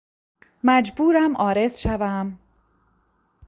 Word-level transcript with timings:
مجبورم 0.63 1.35
عارض 1.37 1.77
شوم 1.77 2.39